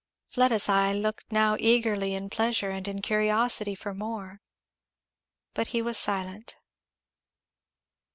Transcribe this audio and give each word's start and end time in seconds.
Fleda's 0.31 0.67
eye 0.67 0.93
looked 0.93 1.31
now 1.31 1.55
eagerly 1.59 2.15
in 2.15 2.27
pleasure 2.31 2.71
and 2.71 2.87
in 2.87 3.03
curiosity 3.03 3.75
for 3.75 3.93
more. 3.93 4.41
But 5.53 5.67
he 5.67 5.81
was 5.83 5.95
silent. 5.95 6.57